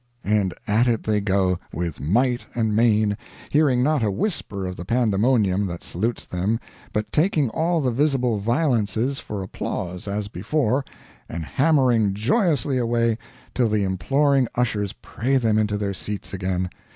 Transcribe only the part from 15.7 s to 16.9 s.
their seats again.